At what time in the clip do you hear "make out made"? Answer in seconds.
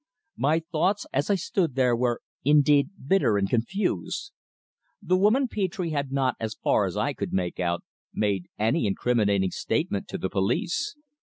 7.33-8.47